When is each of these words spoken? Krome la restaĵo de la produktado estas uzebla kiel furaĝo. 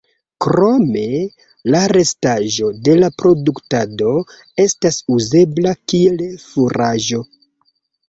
Krome 0.43 1.03
la 1.75 1.81
restaĵo 1.91 2.71
de 2.89 2.97
la 3.03 3.11
produktado 3.21 4.17
estas 4.67 5.01
uzebla 5.21 5.79
kiel 5.91 6.29
furaĝo. 6.51 7.27